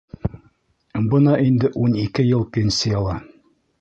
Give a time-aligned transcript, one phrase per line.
[1.11, 3.15] Бына инде ун ике йыл пенсияла!